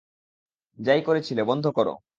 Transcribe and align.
যাই 0.77 1.01
করছিলে, 1.01 1.41
বন্ধ 1.43 1.65
করো। 1.67 1.93